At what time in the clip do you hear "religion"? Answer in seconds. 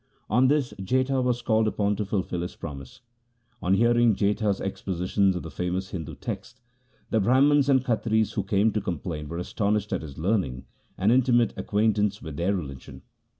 12.55-13.03